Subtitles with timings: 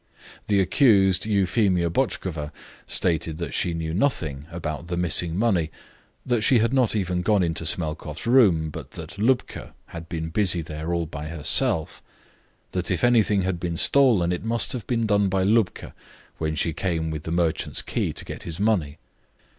[0.47, 2.51] The accused, Euphemia Botchkova,
[2.87, 5.69] stated that she knew nothing about the missing money,
[6.25, 10.63] that she had not even gone into Smelkoff's room, but that Lubka had been busy
[10.63, 12.01] there all by herself;
[12.71, 15.93] that if anything had been stolen, it must have been done by Lubka
[16.39, 18.97] when she came with the merchant's key to get his money.